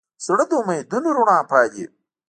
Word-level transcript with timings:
زړه 0.25 0.45
د 0.49 0.51
امیدونو 0.61 1.09
رڼا 1.17 1.37
پالي. 1.49 1.85